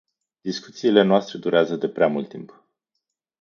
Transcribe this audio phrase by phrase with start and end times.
[0.41, 2.63] Discuțiile noastre durează de prea mult timp.